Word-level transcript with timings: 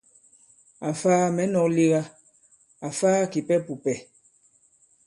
Àfaa 0.89 1.23
mɛ̌ 1.35 1.45
nɔ̄k 1.51 1.67
lega, 1.75 2.01
àfaa 2.87 3.29
kìpɛ 3.31 3.55
pùpɛ̀. 3.65 3.97